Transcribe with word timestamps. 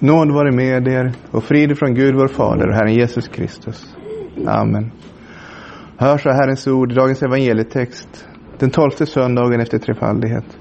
Nåd 0.00 0.32
vare 0.32 0.52
med 0.52 0.88
er 0.88 1.12
och 1.30 1.44
frid 1.44 1.78
från 1.78 1.94
Gud 1.94 2.14
vår 2.14 2.28
Fader 2.28 2.68
och 2.68 2.74
Herren 2.74 2.94
Jesus 2.94 3.28
Kristus. 3.28 3.96
Amen. 4.46 4.92
Hör 5.96 6.18
så 6.18 6.30
Herrens 6.30 6.66
ord 6.66 6.92
i 6.92 6.94
dagens 6.94 7.22
evangelietext, 7.22 8.28
den 8.58 8.70
tolfte 8.70 9.06
söndagen 9.06 9.60
efter 9.60 9.78
trefaldighet. 9.78 10.58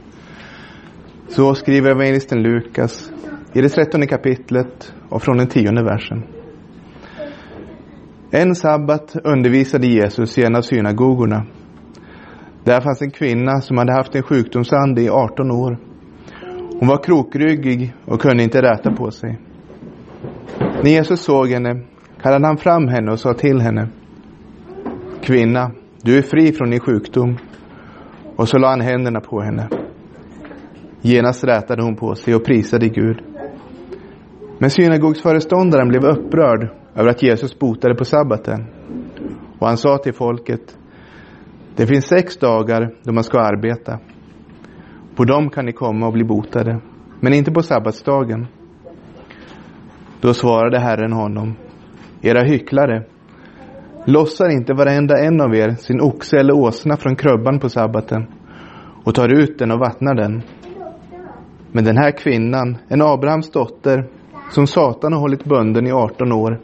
Så 1.27 1.55
skriver 1.55 1.91
evangelisten 1.91 2.41
Lukas 2.41 3.11
i 3.53 3.61
det 3.61 3.69
trettonde 3.69 4.07
kapitlet 4.07 4.93
och 5.09 5.21
från 5.21 5.37
den 5.37 5.47
tionde 5.47 5.83
versen. 5.83 6.23
En 8.31 8.55
sabbat 8.55 9.15
undervisade 9.23 9.87
Jesus 9.87 10.37
i 10.37 10.43
en 10.43 10.55
av 10.55 10.61
synagogorna. 10.61 11.45
Där 12.63 12.81
fanns 12.81 13.01
en 13.01 13.11
kvinna 13.11 13.61
som 13.61 13.77
hade 13.77 13.93
haft 13.93 14.15
en 14.15 14.23
sjukdomsande 14.23 15.01
i 15.01 15.09
18 15.09 15.51
år. 15.51 15.86
Hon 16.79 16.87
var 16.87 17.03
krokryggig 17.03 17.93
och 18.05 18.21
kunde 18.21 18.43
inte 18.43 18.61
räta 18.61 18.91
på 18.91 19.11
sig. 19.11 19.39
När 20.59 20.89
Jesus 20.89 21.21
såg 21.21 21.47
henne 21.47 21.81
kallade 22.21 22.47
han 22.47 22.57
fram 22.57 22.87
henne 22.87 23.11
och 23.11 23.19
sa 23.19 23.33
till 23.33 23.61
henne. 23.61 23.89
Kvinna, 25.21 25.71
du 26.01 26.17
är 26.17 26.21
fri 26.21 26.51
från 26.51 26.69
din 26.69 26.79
sjukdom. 26.79 27.37
Och 28.35 28.49
så 28.49 28.57
la 28.57 28.69
han 28.69 28.81
händerna 28.81 29.19
på 29.19 29.41
henne. 29.41 29.69
Genast 31.01 31.43
rätade 31.43 31.83
hon 31.83 31.95
på 31.95 32.15
sig 32.15 32.35
och 32.35 32.45
prisade 32.45 32.89
Gud. 32.89 33.21
Men 34.59 34.69
synagogsföreståndaren 34.69 35.87
blev 35.87 36.05
upprörd 36.05 36.69
över 36.95 37.09
att 37.09 37.23
Jesus 37.23 37.59
botade 37.59 37.95
på 37.95 38.05
sabbaten. 38.05 38.65
Och 39.59 39.67
han 39.67 39.77
sa 39.77 39.97
till 39.97 40.13
folket. 40.13 40.77
Det 41.75 41.87
finns 41.87 42.05
sex 42.05 42.37
dagar 42.37 42.93
då 43.03 43.13
man 43.13 43.23
ska 43.23 43.39
arbeta. 43.39 43.99
På 45.17 45.23
dem 45.23 45.49
kan 45.49 45.65
ni 45.65 45.71
komma 45.71 46.07
och 46.07 46.13
bli 46.13 46.23
botade, 46.23 46.79
men 47.19 47.33
inte 47.33 47.51
på 47.51 47.61
sabbatsdagen. 47.61 48.47
Då 50.21 50.33
svarade 50.33 50.79
Herren 50.79 51.13
honom. 51.13 51.55
Era 52.21 52.43
hycklare. 52.43 53.03
Lossar 54.05 54.49
inte 54.49 54.73
varenda 54.73 55.19
en 55.19 55.41
av 55.41 55.55
er 55.55 55.69
sin 55.69 56.01
oxe 56.01 56.37
eller 56.37 56.53
åsna 56.53 56.97
från 56.97 57.15
krubban 57.15 57.59
på 57.59 57.69
sabbaten 57.69 58.27
och 59.03 59.15
tar 59.15 59.41
ut 59.41 59.59
den 59.59 59.71
och 59.71 59.79
vattnar 59.79 60.15
den. 60.15 60.41
Men 61.71 61.83
den 61.83 61.97
här 61.97 62.11
kvinnan, 62.11 62.77
en 62.87 63.01
Abrahams 63.01 63.51
dotter, 63.51 64.07
som 64.49 64.67
Satan 64.67 65.13
har 65.13 65.19
hållit 65.19 65.43
bunden 65.43 65.87
i 65.87 65.91
18 65.91 66.31
år, 66.31 66.59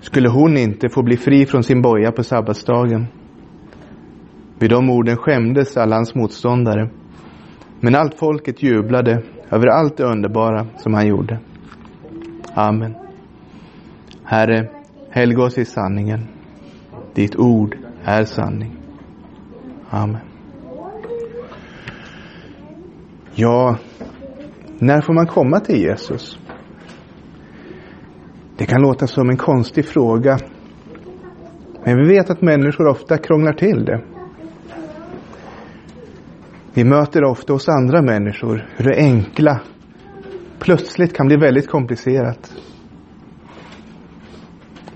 skulle 0.00 0.28
hon 0.28 0.56
inte 0.56 0.88
få 0.88 1.02
bli 1.02 1.16
fri 1.16 1.46
från 1.46 1.62
sin 1.62 1.82
boja 1.82 2.12
på 2.12 2.22
sabbatsdagen. 2.22 3.06
Vid 4.58 4.70
de 4.70 4.90
orden 4.90 5.16
skämdes 5.16 5.76
alla 5.76 5.96
hans 5.96 6.14
motståndare. 6.14 6.90
Men 7.84 7.94
allt 7.94 8.14
folket 8.14 8.62
jublade 8.62 9.22
över 9.50 9.66
allt 9.66 9.96
det 9.96 10.04
underbara 10.04 10.66
som 10.76 10.94
han 10.94 11.06
gjorde. 11.06 11.38
Amen. 12.54 12.94
Herre, 14.24 14.68
helga 15.10 15.42
oss 15.42 15.58
i 15.58 15.64
sanningen. 15.64 16.28
Ditt 17.14 17.36
ord 17.36 17.76
är 18.04 18.24
sanning. 18.24 18.76
Amen. 19.90 20.20
Ja, 23.34 23.76
när 24.78 25.00
får 25.00 25.12
man 25.14 25.26
komma 25.26 25.60
till 25.60 25.82
Jesus? 25.82 26.38
Det 28.56 28.66
kan 28.66 28.82
låta 28.82 29.06
som 29.06 29.30
en 29.30 29.36
konstig 29.36 29.86
fråga. 29.86 30.38
Men 31.84 31.96
vi 31.96 32.08
vet 32.08 32.30
att 32.30 32.42
människor 32.42 32.88
ofta 32.88 33.18
krånglar 33.18 33.52
till 33.52 33.84
det. 33.84 34.13
Vi 36.74 36.84
möter 36.84 37.24
ofta 37.24 37.52
hos 37.52 37.68
andra 37.68 38.02
människor 38.02 38.66
hur 38.76 38.84
det 38.84 38.96
enkla 38.96 39.60
plötsligt 40.58 41.16
kan 41.16 41.26
bli 41.26 41.36
väldigt 41.36 41.68
komplicerat. 41.68 42.54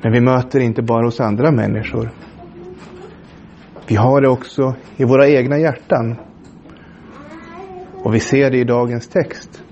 Men 0.02 0.12
vi 0.12 0.20
möter 0.20 0.60
inte 0.60 0.82
bara 0.82 1.04
hos 1.06 1.20
andra 1.20 1.50
människor. 1.50 2.10
Vi 3.86 3.94
har 3.96 4.20
det 4.20 4.28
också 4.28 4.74
i 4.96 5.04
våra 5.04 5.28
egna 5.28 5.58
hjärtan. 5.58 6.16
Och 7.92 8.14
vi 8.14 8.20
ser 8.20 8.50
det 8.50 8.58
i 8.58 8.64
dagens 8.64 9.08
text. 9.08 9.62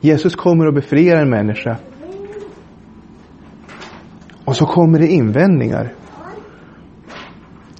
Jesus 0.00 0.36
kommer 0.36 0.66
och 0.66 0.74
befriar 0.74 1.16
en 1.16 1.30
människa. 1.30 1.76
Och 4.44 4.56
så 4.56 4.66
kommer 4.66 4.98
det 4.98 5.08
invändningar. 5.08 5.92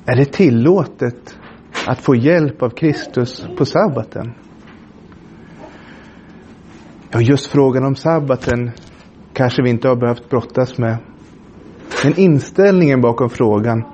Är 0.06 0.16
det 0.16 0.32
tillåtet 0.32 1.39
att 1.90 2.00
få 2.00 2.14
hjälp 2.14 2.62
av 2.62 2.70
Kristus 2.70 3.46
på 3.58 3.64
sabbaten? 3.64 4.34
Ja, 7.10 7.20
just 7.20 7.46
frågan 7.46 7.84
om 7.84 7.94
sabbaten 7.94 8.70
kanske 9.32 9.62
vi 9.62 9.70
inte 9.70 9.88
har 9.88 9.96
behövt 9.96 10.30
brottas 10.30 10.78
med. 10.78 10.98
Men 12.04 12.18
inställningen 12.18 13.00
bakom 13.00 13.30
frågan, 13.30 13.84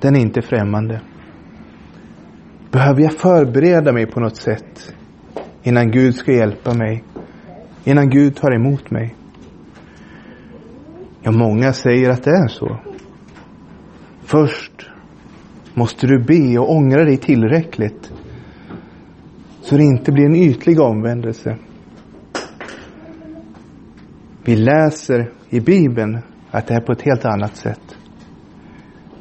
den 0.00 0.16
är 0.16 0.20
inte 0.20 0.42
främmande. 0.42 1.00
Behöver 2.70 3.02
jag 3.02 3.12
förbereda 3.12 3.92
mig 3.92 4.06
på 4.06 4.20
något 4.20 4.36
sätt 4.36 4.94
innan 5.62 5.90
Gud 5.90 6.14
ska 6.14 6.32
hjälpa 6.32 6.74
mig? 6.74 7.04
Innan 7.84 8.10
Gud 8.10 8.36
tar 8.36 8.54
emot 8.54 8.90
mig? 8.90 9.16
Ja, 11.20 11.30
många 11.30 11.72
säger 11.72 12.10
att 12.10 12.24
det 12.24 12.30
är 12.30 12.48
så. 12.48 12.80
Först 14.22 14.91
måste 15.74 16.06
du 16.06 16.18
be 16.18 16.58
och 16.58 16.70
ångra 16.70 17.04
dig 17.04 17.16
tillräckligt 17.16 18.12
så 19.62 19.76
det 19.76 19.82
inte 19.82 20.12
blir 20.12 20.24
en 20.24 20.36
ytlig 20.36 20.80
omvändelse. 20.80 21.56
Vi 24.44 24.56
läser 24.56 25.30
i 25.48 25.60
Bibeln 25.60 26.18
att 26.50 26.66
det 26.66 26.74
är 26.74 26.80
på 26.80 26.92
ett 26.92 27.02
helt 27.02 27.24
annat 27.24 27.56
sätt. 27.56 27.96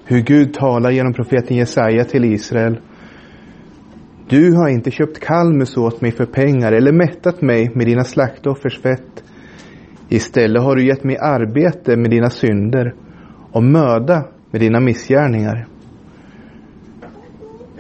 Hur 0.06 0.22
Gud 0.22 0.53
talar 0.53 0.91
genom 0.91 1.13
profeten 1.13 1.57
Jesaja 1.57 2.03
till 2.03 2.25
Israel. 2.25 2.79
Du 4.28 4.56
har 4.56 4.69
inte 4.69 4.91
köpt 4.91 5.19
kalmus 5.19 5.78
åt 5.78 6.01
mig 6.01 6.12
för 6.12 6.25
pengar 6.25 6.72
eller 6.72 6.91
mättat 6.91 7.41
mig 7.41 7.72
med 7.75 7.85
dina 7.88 8.03
slaktoffers 8.03 8.81
fett. 8.81 9.23
Istället 10.09 10.63
har 10.63 10.75
du 10.75 10.85
gett 10.85 11.03
mig 11.03 11.18
arbete 11.18 11.97
med 11.97 12.12
dina 12.12 12.29
synder 12.29 12.95
och 13.51 13.63
möda 13.63 14.25
med 14.51 14.62
dina 14.62 14.79
missgärningar. 14.79 15.68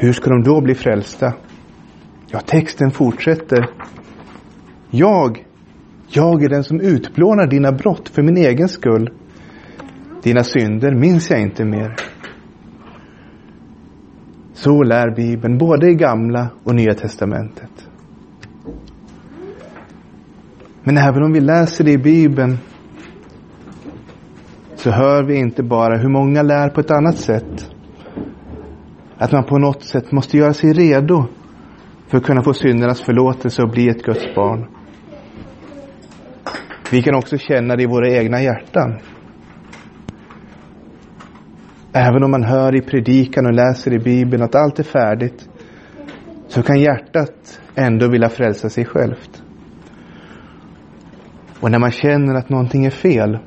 Hur 0.01 0.13
ska 0.13 0.29
de 0.29 0.43
då 0.43 0.61
bli 0.61 0.75
frälsta? 0.75 1.33
Ja, 2.27 2.39
texten 2.39 2.91
fortsätter. 2.91 3.69
Jag, 4.89 5.45
jag 6.07 6.43
är 6.43 6.49
den 6.49 6.63
som 6.63 6.81
utplånar 6.81 7.47
dina 7.47 7.71
brott 7.71 8.09
för 8.09 8.21
min 8.21 8.37
egen 8.37 8.69
skull. 8.69 9.09
Dina 10.23 10.43
synder 10.43 10.95
minns 10.95 11.29
jag 11.29 11.41
inte 11.41 11.65
mer. 11.65 11.95
Så 14.53 14.83
lär 14.83 15.15
Bibeln 15.15 15.57
både 15.57 15.89
i 15.89 15.95
gamla 15.95 16.49
och 16.63 16.75
nya 16.75 16.93
testamentet. 16.93 17.89
Men 20.83 20.97
även 20.97 21.23
om 21.23 21.33
vi 21.33 21.39
läser 21.39 21.83
det 21.83 21.91
i 21.91 21.97
Bibeln 21.97 22.57
så 24.75 24.91
hör 24.91 25.23
vi 25.23 25.35
inte 25.35 25.63
bara 25.63 25.97
hur 25.97 26.09
många 26.09 26.41
lär 26.41 26.69
på 26.69 26.81
ett 26.81 26.91
annat 26.91 27.17
sätt. 27.17 27.70
Att 29.21 29.31
man 29.31 29.43
på 29.43 29.57
något 29.57 29.83
sätt 29.83 30.11
måste 30.11 30.37
göra 30.37 30.53
sig 30.53 30.73
redo 30.73 31.25
för 32.07 32.17
att 32.17 32.23
kunna 32.23 32.43
få 32.43 32.53
syndernas 32.53 33.01
förlåtelse 33.01 33.61
och 33.61 33.69
bli 33.69 33.89
ett 33.89 34.03
Guds 34.03 34.35
barn. 34.35 34.67
Vi 36.91 37.01
kan 37.01 37.15
också 37.15 37.37
känna 37.37 37.75
det 37.75 37.83
i 37.83 37.85
våra 37.85 38.09
egna 38.09 38.41
hjärtan. 38.41 38.99
Även 41.93 42.23
om 42.23 42.31
man 42.31 42.43
hör 42.43 42.75
i 42.75 42.81
predikan 42.81 43.45
och 43.45 43.53
läser 43.53 43.93
i 43.93 43.99
Bibeln 43.99 44.43
att 44.43 44.55
allt 44.55 44.79
är 44.79 44.83
färdigt 44.83 45.49
så 46.47 46.63
kan 46.63 46.79
hjärtat 46.79 47.61
ändå 47.75 48.09
vilja 48.09 48.29
frälsa 48.29 48.69
sig 48.69 48.85
självt. 48.85 49.43
Och 51.59 51.71
när 51.71 51.79
man 51.79 51.91
känner 51.91 52.35
att 52.35 52.49
någonting 52.49 52.85
är 52.85 52.91
fel 52.91 53.39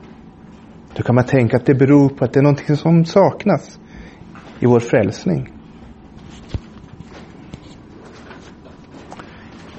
då 0.97 1.03
kan 1.03 1.15
man 1.15 1.25
tänka 1.25 1.57
att 1.57 1.67
det 1.67 1.75
beror 1.75 2.09
på 2.09 2.25
att 2.25 2.33
det 2.33 2.41
är 2.41 2.43
någonting 2.43 2.77
som 2.77 3.05
saknas 3.05 3.81
i 4.61 4.67
vår 4.67 4.81
frälsning. 4.81 5.54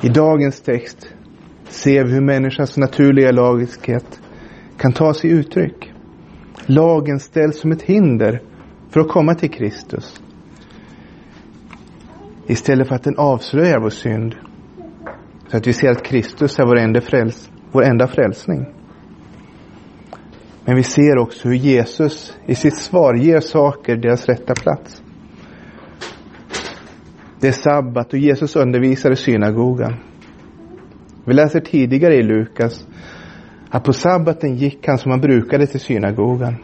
I 0.06 0.10
dagens 0.10 0.62
text 0.62 1.08
ser 1.68 2.04
vi 2.04 2.12
hur 2.12 2.22
människans 2.22 2.78
naturliga 2.78 3.32
lagiskhet 3.32 4.22
kan 4.78 4.94
ta 4.94 5.14
sig 5.14 5.30
uttryck. 5.30 5.94
Lagen 6.66 7.20
ställs 7.20 7.60
som 7.60 7.72
ett 7.72 7.82
hinder 7.82 8.42
för 8.90 9.00
att 9.00 9.08
komma 9.08 9.36
till 9.36 9.50
Kristus. 9.50 10.22
Istället 12.48 12.88
för 12.88 12.96
att 12.96 13.04
den 13.04 13.18
avslöjar 13.18 13.80
vår 13.80 13.90
synd. 13.90 14.36
Så 15.48 15.58
att 15.58 15.68
vi 15.68 15.74
ser 15.74 15.90
att 15.90 16.04
Kristus 16.04 16.60
är 16.60 16.66
vår 16.66 16.78
enda, 16.78 17.02
fräls, 17.02 17.50
vår 17.72 17.84
enda 17.84 18.08
frälsning. 18.08 18.66
Men 20.66 20.76
vi 20.76 20.84
ser 20.84 21.18
också 21.18 21.48
hur 21.48 21.56
Jesus 21.56 22.38
i 22.46 22.56
sitt 22.56 22.78
svar 22.78 23.14
ger 23.14 23.40
saker 23.40 23.96
deras 23.96 24.26
rätta 24.26 24.54
plats. 24.54 25.02
Det 27.46 27.50
är 27.50 27.54
sabbat 27.54 28.14
och 28.14 28.20
Jesus 28.20 28.56
undervisar 28.56 29.12
i 29.12 29.16
synagogan. 29.16 29.94
Vi 31.26 31.34
läser 31.34 31.60
tidigare 31.60 32.16
i 32.16 32.24
Lukas 32.24 32.88
att 33.70 33.84
på 33.84 33.94
sabbaten 33.94 34.56
gick 34.56 34.88
han 34.88 34.98
som 34.98 35.12
han 35.12 35.22
brukade 35.22 35.68
till 35.68 35.80
synagogan. 35.80 36.56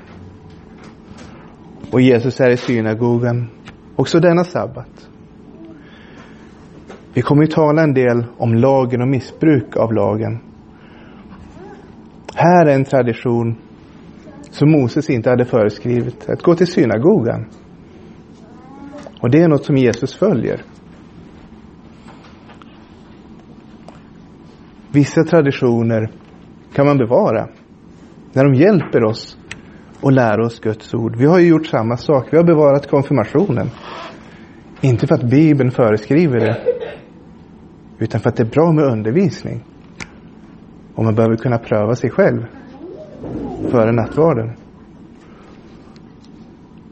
Och 1.91 2.01
Jesus 2.01 2.39
är 2.41 2.49
i 2.49 2.57
synagogan 2.57 3.49
också 3.95 4.19
denna 4.19 4.43
sabbat. 4.43 5.09
Vi 7.13 7.21
kommer 7.21 7.43
att 7.43 7.51
tala 7.51 7.83
en 7.83 7.93
del 7.93 8.25
om 8.37 8.55
lagen 8.55 9.01
och 9.01 9.07
missbruk 9.07 9.77
av 9.77 9.93
lagen. 9.93 10.39
Här 12.35 12.65
är 12.65 12.75
en 12.75 12.85
tradition 12.85 13.55
som 14.51 14.71
Moses 14.71 15.09
inte 15.09 15.29
hade 15.29 15.45
föreskrivit, 15.45 16.29
att 16.29 16.41
gå 16.41 16.55
till 16.55 16.67
synagogan. 16.67 17.45
Och 19.21 19.31
det 19.31 19.41
är 19.41 19.47
något 19.47 19.65
som 19.65 19.77
Jesus 19.77 20.15
följer. 20.15 20.61
Vissa 24.93 25.23
traditioner 25.23 26.11
kan 26.73 26.85
man 26.85 26.97
bevara 26.97 27.47
när 28.33 28.43
de 28.43 28.53
hjälper 28.55 29.03
oss 29.03 29.37
att 30.01 30.13
lära 30.13 30.45
oss 30.45 30.59
Guds 30.59 30.93
ord. 30.93 31.15
Vi 31.15 31.25
har 31.25 31.39
ju 31.39 31.47
gjort 31.47 31.65
samma 31.65 31.97
sak. 31.97 32.27
Vi 32.31 32.37
har 32.37 32.43
bevarat 32.43 32.89
konfirmationen. 32.89 33.69
Inte 34.81 35.07
för 35.07 35.15
att 35.15 35.29
Bibeln 35.29 35.71
föreskriver 35.71 36.39
det, 36.39 36.57
utan 37.99 38.21
för 38.21 38.29
att 38.29 38.35
det 38.35 38.43
är 38.43 38.51
bra 38.51 38.71
med 38.71 38.85
undervisning. 38.85 39.63
Och 40.95 41.03
man 41.03 41.15
behöver 41.15 41.35
kunna 41.35 41.57
pröva 41.57 41.95
sig 41.95 42.09
själv 42.09 42.45
före 43.69 43.91
nattvarden. 43.91 44.55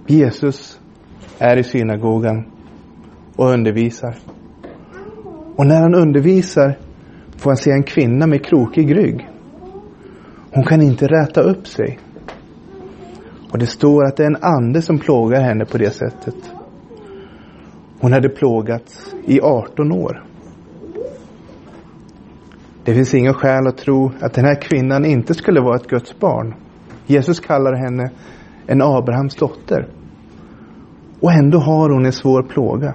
Jesus 0.07 0.79
är 1.39 1.57
i 1.57 1.63
synagogan 1.63 2.45
och 3.35 3.49
undervisar. 3.49 4.15
Och 5.55 5.65
när 5.65 5.81
han 5.81 5.95
undervisar 5.95 6.77
får 7.39 7.49
han 7.49 7.57
se 7.57 7.71
en 7.71 7.83
kvinna 7.83 8.27
med 8.27 8.45
krokig 8.45 8.95
rygg. 8.95 9.29
Hon 10.51 10.63
kan 10.63 10.81
inte 10.81 11.07
räta 11.07 11.41
upp 11.41 11.67
sig. 11.67 11.99
Och 13.51 13.59
det 13.59 13.67
står 13.67 14.05
att 14.05 14.17
det 14.17 14.23
är 14.23 14.27
en 14.27 14.43
ande 14.43 14.81
som 14.81 14.99
plågar 14.99 15.41
henne 15.41 15.65
på 15.65 15.77
det 15.77 15.91
sättet. 15.91 16.35
Hon 17.99 18.13
hade 18.13 18.29
plågats 18.29 19.15
i 19.25 19.41
18 19.41 19.91
år. 19.91 20.23
Det 22.83 22.93
finns 22.93 23.13
inga 23.13 23.33
skäl 23.33 23.67
att 23.67 23.77
tro 23.77 24.11
att 24.21 24.33
den 24.33 24.45
här 24.45 24.61
kvinnan 24.61 25.05
inte 25.05 25.33
skulle 25.33 25.61
vara 25.61 25.75
ett 25.75 25.87
Guds 25.87 26.19
barn. 26.19 26.53
Jesus 27.05 27.39
kallar 27.39 27.73
henne 27.73 28.11
en 28.67 28.81
Abrahams 28.81 29.35
dotter. 29.35 29.87
Och 31.19 31.31
ändå 31.31 31.59
har 31.59 31.89
hon 31.89 32.05
en 32.05 32.11
svår 32.11 32.43
plåga. 32.43 32.93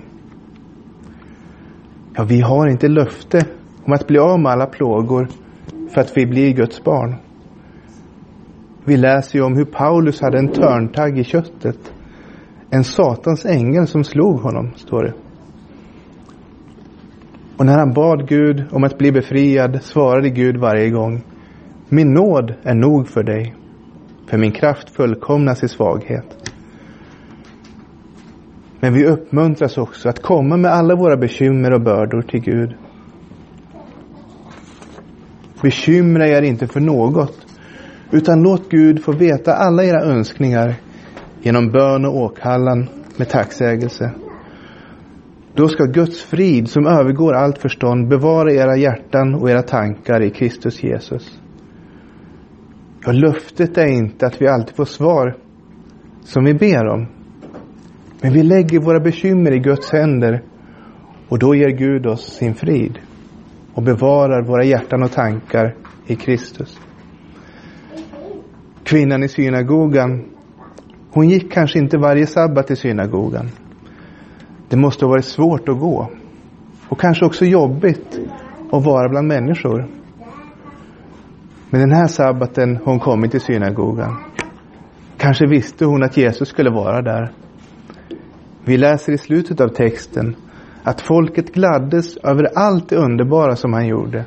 Ja, 2.14 2.24
vi 2.24 2.40
har 2.40 2.68
inte 2.68 2.88
löfte 2.88 3.46
om 3.86 3.92
att 3.92 4.06
bli 4.06 4.18
av 4.18 4.40
med 4.40 4.52
alla 4.52 4.66
plågor 4.66 5.28
för 5.90 6.00
att 6.00 6.16
vi 6.16 6.26
blir 6.26 6.52
Guds 6.52 6.84
barn. 6.84 7.14
Vi 8.84 8.96
läser 8.96 9.38
ju 9.38 9.44
om 9.44 9.56
hur 9.56 9.64
Paulus 9.64 10.20
hade 10.20 10.38
en 10.38 10.48
törntagg 10.48 11.18
i 11.18 11.24
köttet. 11.24 11.92
En 12.70 12.84
Satans 12.84 13.46
ängel 13.46 13.86
som 13.86 14.04
slog 14.04 14.40
honom, 14.40 14.72
står 14.76 15.02
det. 15.02 15.12
Och 17.56 17.66
när 17.66 17.78
han 17.78 17.92
bad 17.92 18.28
Gud 18.28 18.64
om 18.70 18.84
att 18.84 18.98
bli 18.98 19.12
befriad 19.12 19.82
svarade 19.82 20.30
Gud 20.30 20.56
varje 20.56 20.90
gång 20.90 21.22
Min 21.88 22.14
nåd 22.14 22.54
är 22.62 22.74
nog 22.74 23.08
för 23.08 23.22
dig, 23.22 23.54
för 24.26 24.38
min 24.38 24.52
kraft 24.52 24.90
fullkomnas 24.90 25.64
i 25.64 25.68
svaghet. 25.68 26.52
Men 28.80 28.94
vi 28.94 29.06
uppmuntras 29.06 29.78
också 29.78 30.08
att 30.08 30.22
komma 30.22 30.56
med 30.56 30.70
alla 30.70 30.96
våra 30.96 31.16
bekymmer 31.16 31.72
och 31.72 31.80
bördor 31.80 32.22
till 32.22 32.40
Gud. 32.40 32.74
Bekymra 35.64 36.28
er 36.28 36.42
inte 36.42 36.66
för 36.66 36.80
något, 36.80 37.46
utan 38.10 38.42
låt 38.42 38.70
Gud 38.70 39.04
få 39.04 39.12
veta 39.12 39.54
alla 39.54 39.84
era 39.84 40.04
önskningar 40.04 40.74
genom 41.42 41.70
bön 41.70 42.04
och 42.04 42.16
åkallan 42.16 42.88
med 43.16 43.28
tacksägelse. 43.28 44.12
Då 45.54 45.68
ska 45.68 45.84
Guds 45.84 46.22
frid 46.22 46.68
som 46.68 46.86
övergår 46.86 47.34
allt 47.34 47.58
förstånd 47.58 48.08
bevara 48.08 48.52
era 48.52 48.76
hjärtan 48.76 49.34
och 49.34 49.50
era 49.50 49.62
tankar 49.62 50.22
i 50.22 50.30
Kristus 50.30 50.82
Jesus. 50.82 51.40
Ja, 53.06 53.12
löftet 53.12 53.78
är 53.78 53.86
inte 53.86 54.26
att 54.26 54.42
vi 54.42 54.48
alltid 54.48 54.76
får 54.76 54.84
svar 54.84 55.36
som 56.24 56.44
vi 56.44 56.54
ber 56.54 56.86
om. 56.86 57.06
Men 58.20 58.32
vi 58.32 58.42
lägger 58.42 58.78
våra 58.78 59.00
bekymmer 59.00 59.52
i 59.52 59.58
Guds 59.58 59.92
händer 59.92 60.42
och 61.28 61.38
då 61.38 61.54
ger 61.54 61.70
Gud 61.70 62.06
oss 62.06 62.36
sin 62.36 62.54
frid 62.54 62.98
och 63.74 63.82
bevarar 63.82 64.42
våra 64.42 64.64
hjärtan 64.64 65.02
och 65.02 65.12
tankar 65.12 65.74
i 66.06 66.16
Kristus. 66.16 66.80
Kvinnan 68.84 69.22
i 69.22 69.28
synagogan, 69.28 70.24
hon 71.10 71.28
gick 71.28 71.52
kanske 71.52 71.78
inte 71.78 71.98
varje 71.98 72.26
sabbat 72.26 72.70
i 72.70 72.76
synagogan. 72.76 73.50
Det 74.68 74.76
måste 74.76 75.04
ha 75.04 75.10
varit 75.10 75.24
svårt 75.24 75.68
att 75.68 75.80
gå. 75.80 76.10
Och 76.88 77.00
kanske 77.00 77.24
också 77.24 77.44
jobbigt 77.44 78.18
att 78.72 78.84
vara 78.84 79.08
bland 79.08 79.28
människor. 79.28 79.86
Men 81.70 81.80
den 81.80 81.92
här 81.92 82.06
sabbaten 82.06 82.76
har 82.76 82.84
hon 82.84 83.00
kommit 83.00 83.30
till 83.30 83.40
synagogan. 83.40 84.16
Kanske 85.16 85.46
visste 85.46 85.84
hon 85.84 86.02
att 86.02 86.16
Jesus 86.16 86.48
skulle 86.48 86.70
vara 86.70 87.02
där. 87.02 87.32
Vi 88.64 88.76
läser 88.76 89.12
i 89.12 89.18
slutet 89.18 89.60
av 89.60 89.68
texten 89.68 90.36
att 90.84 91.00
folket 91.00 91.54
gladdes 91.54 92.16
över 92.16 92.48
allt 92.58 92.88
det 92.88 92.96
underbara 92.96 93.56
som 93.56 93.72
han 93.72 93.86
gjorde. 93.86 94.24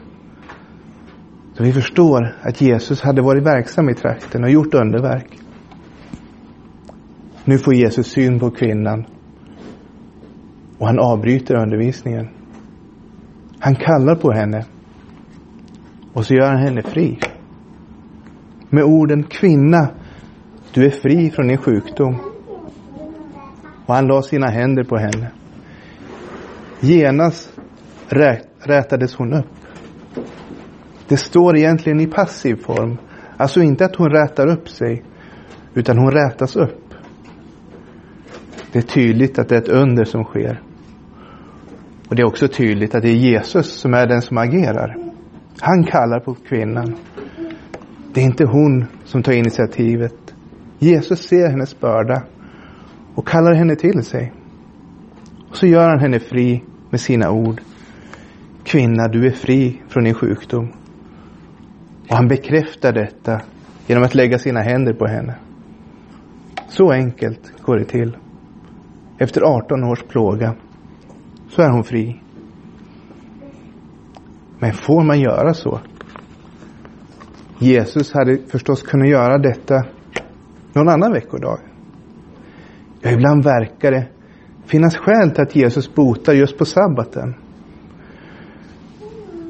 Så 1.53 1.63
vi 1.63 1.73
förstår 1.73 2.35
att 2.41 2.61
Jesus 2.61 3.01
hade 3.01 3.21
varit 3.21 3.43
verksam 3.43 3.89
i 3.89 3.93
trakten 3.93 4.43
och 4.43 4.49
gjort 4.49 4.73
underverk. 4.73 5.39
Nu 7.45 7.57
får 7.57 7.73
Jesus 7.73 8.07
syn 8.07 8.39
på 8.39 8.51
kvinnan 8.51 9.05
och 10.77 10.87
han 10.87 10.99
avbryter 10.99 11.55
undervisningen. 11.55 12.27
Han 13.59 13.75
kallar 13.75 14.15
på 14.15 14.31
henne 14.31 14.65
och 16.13 16.25
så 16.25 16.33
gör 16.33 16.47
han 16.47 16.57
henne 16.57 16.81
fri. 16.81 17.19
Med 18.69 18.83
orden 18.83 19.23
kvinna, 19.23 19.89
du 20.73 20.85
är 20.85 20.89
fri 20.89 21.31
från 21.31 21.47
din 21.47 21.57
sjukdom. 21.57 22.15
Och 23.85 23.95
han 23.95 24.07
la 24.07 24.21
sina 24.21 24.47
händer 24.47 24.83
på 24.83 24.97
henne. 24.97 25.31
Genast 26.79 27.59
rätades 28.59 29.15
hon 29.15 29.33
upp. 29.33 29.45
Det 31.07 31.17
står 31.17 31.57
egentligen 31.57 31.99
i 31.99 32.07
passiv 32.07 32.55
form. 32.55 32.97
Alltså 33.37 33.61
inte 33.61 33.85
att 33.85 33.95
hon 33.95 34.09
rätar 34.09 34.47
upp 34.47 34.69
sig, 34.69 35.03
utan 35.73 35.97
hon 35.97 36.11
rätas 36.11 36.55
upp. 36.55 36.93
Det 38.71 38.79
är 38.79 38.83
tydligt 38.83 39.39
att 39.39 39.49
det 39.49 39.55
är 39.55 39.61
ett 39.61 39.69
under 39.69 40.05
som 40.05 40.23
sker. 40.23 40.61
Och 42.09 42.15
det 42.15 42.21
är 42.21 42.27
också 42.27 42.47
tydligt 42.47 42.95
att 42.95 43.01
det 43.01 43.09
är 43.09 43.15
Jesus 43.15 43.79
som 43.79 43.93
är 43.93 44.07
den 44.07 44.21
som 44.21 44.37
agerar. 44.37 44.95
Han 45.59 45.83
kallar 45.83 46.19
på 46.19 46.33
kvinnan. 46.33 46.95
Det 48.13 48.21
är 48.21 48.25
inte 48.25 48.45
hon 48.45 48.85
som 49.03 49.23
tar 49.23 49.31
initiativet. 49.31 50.35
Jesus 50.79 51.27
ser 51.27 51.49
hennes 51.49 51.79
börda 51.79 52.23
och 53.15 53.27
kallar 53.27 53.53
henne 53.53 53.75
till 53.75 54.03
sig. 54.03 54.33
Och 55.57 55.61
så 55.61 55.67
gör 55.67 55.89
han 55.89 55.99
henne 55.99 56.19
fri 56.19 56.63
med 56.89 57.01
sina 57.01 57.31
ord. 57.31 57.61
Kvinna, 58.63 59.07
du 59.07 59.27
är 59.27 59.31
fri 59.31 59.81
från 59.87 60.03
din 60.03 60.13
sjukdom. 60.13 60.71
Och 62.09 62.15
han 62.15 62.27
bekräftar 62.27 62.93
detta 62.93 63.41
genom 63.87 64.03
att 64.03 64.15
lägga 64.15 64.39
sina 64.39 64.61
händer 64.61 64.93
på 64.93 65.07
henne. 65.07 65.35
Så 66.69 66.91
enkelt 66.91 67.53
går 67.61 67.77
det 67.77 67.85
till. 67.85 68.17
Efter 69.17 69.41
18 69.41 69.83
års 69.83 70.03
plåga 70.03 70.55
så 71.49 71.61
är 71.61 71.69
hon 71.69 71.83
fri. 71.83 72.21
Men 74.59 74.73
får 74.73 75.03
man 75.03 75.19
göra 75.19 75.53
så? 75.53 75.79
Jesus 77.59 78.13
hade 78.13 78.37
förstås 78.37 78.81
kunnat 78.81 79.09
göra 79.09 79.37
detta 79.37 79.85
någon 80.73 80.89
annan 80.89 81.13
veckodag. 81.13 81.59
Ja, 83.01 83.11
ibland 83.11 83.43
verkar 83.43 83.91
det 83.91 84.07
finnas 84.67 84.97
skäl 84.97 85.31
till 85.31 85.43
att 85.43 85.55
Jesus 85.55 85.95
botar 85.95 86.33
just 86.33 86.57
på 86.57 86.65
sabbaten. 86.65 87.35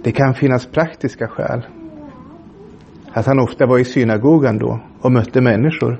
Det 0.03 0.11
kan 0.11 0.33
finnas 0.33 0.65
praktiska 0.65 1.27
skäl. 1.27 1.65
Att 3.11 3.25
han 3.25 3.39
ofta 3.39 3.65
var 3.65 3.79
i 3.79 3.85
synagogan 3.85 4.57
då 4.57 4.79
och 5.01 5.11
mötte 5.11 5.41
människor. 5.41 5.99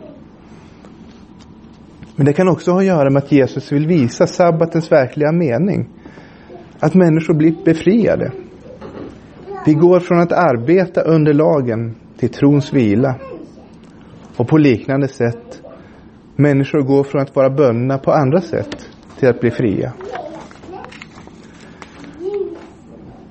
Men 2.15 2.25
det 2.25 2.33
kan 2.33 2.50
också 2.50 2.71
ha 2.71 2.79
att 2.79 2.86
göra 2.86 3.09
med 3.09 3.24
att 3.24 3.31
Jesus 3.31 3.71
vill 3.71 3.88
visa 3.88 4.27
sabbatens 4.27 4.91
verkliga 4.91 5.31
mening. 5.31 5.89
Att 6.79 6.93
människor 6.93 7.33
blir 7.33 7.55
befriade. 7.65 8.31
Vi 9.65 9.74
går 9.74 10.00
från 10.00 10.19
att 10.19 10.31
arbeta 10.31 11.01
under 11.01 11.33
lagen 11.33 11.95
till 12.17 12.29
trons 12.29 12.74
vila. 12.74 13.15
Och 14.38 14.47
på 14.47 14.57
liknande 14.57 15.07
sätt, 15.07 15.62
människor 16.36 16.81
går 16.81 17.03
från 17.03 17.21
att 17.21 17.36
vara 17.36 17.50
bundna 17.50 17.97
på 17.97 18.12
andra 18.12 18.41
sätt 18.41 18.87
till 19.19 19.29
att 19.29 19.39
bli 19.39 19.51
fria. 19.51 19.93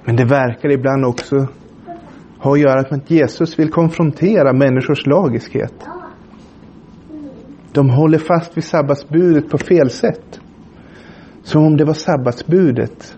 Men 0.04 0.16
det 0.16 0.24
verkar 0.24 0.70
ibland 0.70 1.04
också 1.04 1.46
ha 2.38 2.52
att 2.52 2.60
göra 2.60 2.82
med 2.90 2.92
att 2.92 3.10
Jesus 3.10 3.58
vill 3.58 3.70
konfrontera 3.70 4.52
människors 4.52 5.06
lagiskhet. 5.06 5.74
De 7.72 7.90
håller 7.90 8.18
fast 8.18 8.56
vid 8.56 8.64
sabbatsbudet 8.64 9.50
på 9.50 9.58
fel 9.58 9.90
sätt. 9.90 10.40
Som 11.42 11.64
om 11.64 11.76
det 11.76 11.84
var 11.84 11.94
sabbatsbudet, 11.94 13.16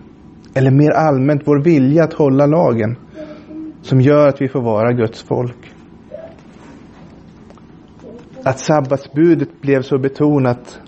eller 0.53 0.71
mer 0.71 0.91
allmänt 0.91 1.41
vår 1.45 1.63
vilja 1.63 2.03
att 2.03 2.13
hålla 2.13 2.45
lagen, 2.45 2.97
som 3.81 4.01
gör 4.01 4.27
att 4.27 4.41
vi 4.41 4.47
får 4.47 4.61
vara 4.61 4.93
Guds 4.93 5.23
folk. 5.23 5.73
Att 8.43 8.59
sabbatsbudet 8.59 9.61
blev 9.61 9.81
så 9.81 9.97
betonat 9.97 10.81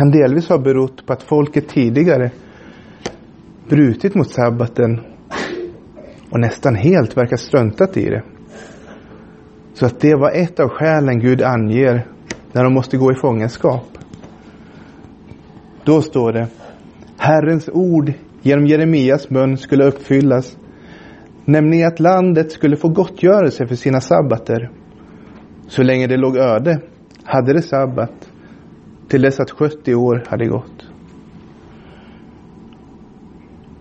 kan 0.00 0.10
delvis 0.10 0.48
ha 0.48 0.58
berott 0.58 1.06
på 1.06 1.12
att 1.12 1.22
folket 1.22 1.68
tidigare 1.68 2.30
brutit 3.68 4.14
mot 4.14 4.30
sabbaten 4.30 5.00
och 6.30 6.40
nästan 6.40 6.74
helt 6.74 7.16
verkar 7.16 7.36
struntat 7.36 7.96
i 7.96 8.04
det. 8.04 8.22
Så 9.74 9.86
att 9.86 10.00
det 10.00 10.14
var 10.14 10.30
ett 10.30 10.60
av 10.60 10.68
skälen 10.68 11.20
Gud 11.20 11.42
anger 11.42 12.06
när 12.52 12.64
de 12.64 12.74
måste 12.74 12.96
gå 12.96 13.12
i 13.12 13.14
fångenskap. 13.14 13.98
Då 15.84 16.02
står 16.02 16.32
det 16.32 16.46
Herrens 17.18 17.68
ord 17.72 18.12
genom 18.42 18.66
Jeremias 18.66 19.30
mun 19.30 19.56
skulle 19.56 19.84
uppfyllas, 19.84 20.56
nämligen 21.44 21.88
att 21.88 22.00
landet 22.00 22.52
skulle 22.52 22.76
få 22.76 22.88
gottgörelse 22.88 23.66
för 23.66 23.74
sina 23.74 24.00
sabbater. 24.00 24.70
Så 25.68 25.82
länge 25.82 26.06
det 26.06 26.16
låg 26.16 26.36
öde 26.36 26.80
hade 27.24 27.52
det 27.52 27.62
sabbat 27.62 28.29
till 29.10 29.22
dess 29.22 29.40
att 29.40 29.50
70 29.50 29.94
år 29.94 30.24
hade 30.28 30.46
gått. 30.46 30.86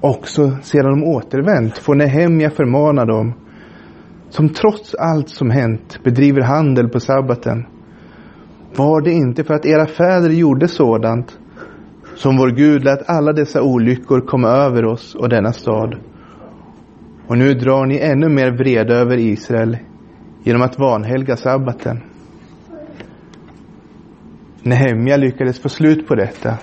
Också 0.01 0.57
sedan 0.61 0.99
de 0.99 1.03
återvänt 1.03 1.77
får 1.77 1.95
Nehemja 1.95 2.49
förmana 2.49 3.05
dem 3.05 3.33
som 4.29 4.49
trots 4.49 4.95
allt 4.95 5.29
som 5.29 5.49
hänt 5.49 5.99
bedriver 6.03 6.41
handel 6.41 6.89
på 6.89 6.99
sabbaten. 6.99 7.65
Var 8.75 9.01
det 9.01 9.11
inte 9.11 9.43
för 9.43 9.53
att 9.53 9.65
era 9.65 9.85
fäder 9.85 10.29
gjorde 10.29 10.67
sådant 10.67 11.39
som 12.15 12.37
vår 12.37 12.49
Gud 12.49 12.83
lät 12.83 13.09
alla 13.09 13.33
dessa 13.33 13.61
olyckor 13.61 14.21
komma 14.21 14.47
över 14.47 14.85
oss 14.85 15.15
och 15.15 15.29
denna 15.29 15.53
stad. 15.53 15.95
Och 17.27 17.37
nu 17.37 17.53
drar 17.53 17.85
ni 17.85 17.97
ännu 17.99 18.29
mer 18.29 18.51
vrede 18.51 18.95
över 18.95 19.17
Israel 19.17 19.77
genom 20.43 20.61
att 20.61 20.79
vanhelga 20.79 21.37
sabbaten. 21.37 22.08
Nehemja 24.69 25.17
lyckades 25.17 25.59
få 25.59 25.69
slut 25.69 26.07
på 26.07 26.15
detta. 26.15 26.57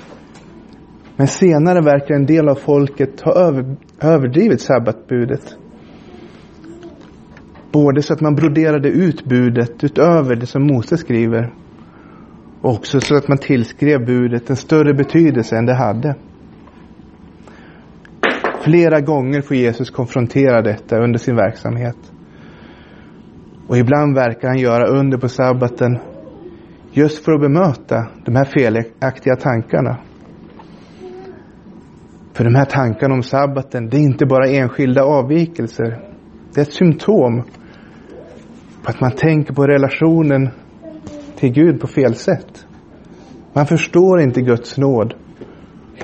Men 1.16 1.26
senare 1.26 1.80
verkar 1.80 2.14
en 2.14 2.26
del 2.26 2.48
av 2.48 2.54
folket 2.54 3.20
ha 3.20 3.32
över, 3.32 3.76
överdrivit 4.00 4.60
sabbatbudet. 4.60 5.56
Både 7.72 8.02
så 8.02 8.12
att 8.12 8.20
man 8.20 8.34
broderade 8.34 8.88
ut 8.88 9.24
budet 9.24 9.84
utöver 9.84 10.36
det 10.36 10.46
som 10.46 10.66
Mose 10.66 10.96
skriver. 10.96 11.52
Och 12.60 12.70
också 12.70 13.00
så 13.00 13.16
att 13.16 13.28
man 13.28 13.38
tillskrev 13.38 14.06
budet 14.06 14.50
en 14.50 14.56
större 14.56 14.94
betydelse 14.94 15.56
än 15.56 15.66
det 15.66 15.74
hade. 15.74 16.14
Flera 18.64 19.00
gånger 19.00 19.42
får 19.42 19.56
Jesus 19.56 19.90
konfrontera 19.90 20.62
detta 20.62 20.98
under 20.98 21.18
sin 21.18 21.36
verksamhet. 21.36 22.12
Och 23.68 23.76
ibland 23.76 24.14
verkar 24.14 24.48
han 24.48 24.58
göra 24.58 24.86
under 24.86 25.18
på 25.18 25.28
sabbaten 25.28 25.98
just 26.96 27.24
för 27.24 27.32
att 27.32 27.40
bemöta 27.40 28.06
de 28.24 28.36
här 28.36 28.44
felaktiga 28.44 29.36
tankarna. 29.36 29.98
För 32.32 32.44
de 32.44 32.54
här 32.54 32.64
tankarna 32.64 33.14
om 33.14 33.22
sabbaten, 33.22 33.88
det 33.88 33.96
är 33.96 34.00
inte 34.00 34.26
bara 34.26 34.48
enskilda 34.48 35.04
avvikelser. 35.04 36.00
Det 36.54 36.60
är 36.60 36.62
ett 36.62 36.72
symptom 36.72 37.42
på 38.82 38.90
att 38.90 39.00
man 39.00 39.10
tänker 39.10 39.54
på 39.54 39.66
relationen 39.66 40.48
till 41.36 41.52
Gud 41.52 41.80
på 41.80 41.86
fel 41.86 42.14
sätt. 42.14 42.66
Man 43.52 43.66
förstår 43.66 44.20
inte 44.20 44.40
Guds 44.40 44.78
nåd 44.78 45.14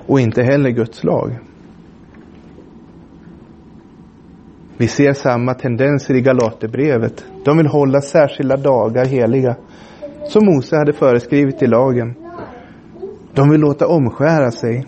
och 0.06 0.20
inte 0.20 0.42
heller 0.42 0.70
Guds 0.70 1.04
lag. 1.04 1.38
Vi 4.76 4.88
ser 4.88 5.12
samma 5.12 5.54
tendenser 5.54 6.14
i 6.14 6.20
Galaterbrevet. 6.20 7.24
De 7.44 7.56
vill 7.56 7.66
hålla 7.66 8.00
särskilda 8.00 8.56
dagar 8.56 9.04
heliga, 9.04 9.56
som 10.24 10.46
Mose 10.46 10.76
hade 10.76 10.92
föreskrivit 10.92 11.62
i 11.62 11.66
lagen. 11.66 12.14
De 13.34 13.50
vill 13.50 13.60
låta 13.60 13.86
omskära 13.86 14.50
sig. 14.50 14.86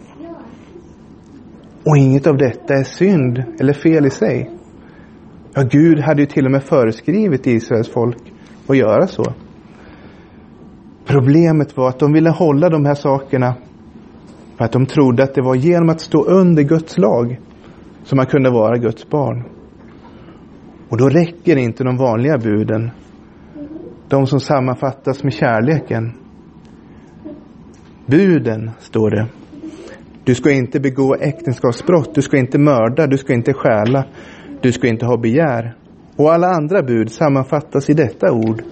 Och 1.86 1.96
inget 1.96 2.26
av 2.26 2.36
detta 2.36 2.74
är 2.74 2.84
synd 2.84 3.42
eller 3.60 3.72
fel 3.72 4.06
i 4.06 4.10
sig. 4.10 4.50
Ja, 5.54 5.62
Gud 5.62 6.00
hade 6.00 6.22
ju 6.22 6.26
till 6.26 6.44
och 6.44 6.50
med 6.50 6.62
föreskrivit 6.62 7.46
Israels 7.46 7.88
folk 7.88 8.32
att 8.66 8.76
göra 8.76 9.06
så. 9.06 9.24
Problemet 11.06 11.76
var 11.76 11.88
att 11.88 11.98
de 11.98 12.12
ville 12.12 12.30
hålla 12.30 12.68
de 12.68 12.84
här 12.84 12.94
sakerna 12.94 13.54
för 14.56 14.64
att 14.64 14.72
de 14.72 14.86
trodde 14.86 15.22
att 15.22 15.34
det 15.34 15.42
var 15.42 15.54
genom 15.54 15.88
att 15.88 16.00
stå 16.00 16.24
under 16.24 16.62
Guds 16.62 16.98
lag 16.98 17.40
som 18.04 18.16
man 18.16 18.26
kunde 18.26 18.50
vara 18.50 18.78
Guds 18.78 19.08
barn. 19.08 19.44
Och 20.88 20.98
då 20.98 21.08
räcker 21.08 21.56
inte 21.56 21.84
de 21.84 21.96
vanliga 21.96 22.38
buden. 22.38 22.90
De 24.14 24.26
som 24.26 24.40
sammanfattas 24.40 25.25
med 25.25 25.33
kärleken. 25.33 26.12
Buden, 28.06 28.71
står 28.78 29.11
det. 29.11 29.26
Du 30.25 30.35
ska 30.35 30.50
inte 30.50 30.80
begå 30.80 31.14
äktenskapsbrott, 31.14 32.14
du 32.14 32.23
ska 32.23 32.37
inte 32.37 32.59
mörda, 32.59 33.06
du 33.06 33.18
ska 33.18 33.35
inte 33.35 33.52
stjäla, 33.52 34.04
du 34.61 34.73
ska 34.73 34.88
inte 34.88 35.06
ha 35.06 35.16
begär. 35.16 35.76
Och 36.16 36.33
alla 36.33 36.47
andra 36.47 36.83
bud 36.83 37.11
sammanfattas 37.11 37.90
i 37.90 37.94
detta 37.94 38.33
ord. 38.33 38.62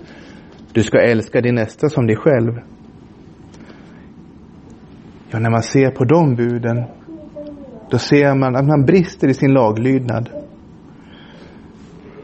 Du 0.73 0.83
ska 0.83 1.01
älska 1.01 1.41
din 1.41 1.55
nästa 1.55 1.89
som 1.89 2.07
dig 2.07 2.17
själv. 2.17 2.53
Ja, 5.31 5.39
när 5.39 5.51
man 5.51 5.63
ser 5.63 5.91
på 5.91 6.05
de 6.05 6.35
buden, 6.35 6.85
då 7.91 7.99
ser 7.99 8.35
man 8.35 8.57
att 8.57 8.67
man 8.67 8.85
brister 8.85 9.29
i 9.29 9.35
sin 9.35 9.53
laglydnad. 9.53 10.29